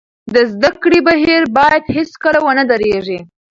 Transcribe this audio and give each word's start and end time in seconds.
د 0.33 0.35
زده 0.51 0.71
کړې 0.83 0.99
بهیر 1.07 1.43
باید 1.57 1.83
هېڅکله 1.95 2.39
ونه 2.41 2.63
درېږي. 2.71 3.19